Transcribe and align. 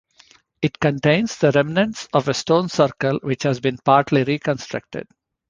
It 0.63 0.79
contains 0.79 1.37
the 1.37 1.51
remnants 1.51 2.07
of 2.11 2.27
a 2.27 2.33
stone 2.33 2.69
circle 2.69 3.19
which 3.21 3.43
has 3.43 3.59
been 3.59 3.77
partly 3.77 4.23
reconstructed. 4.23 5.07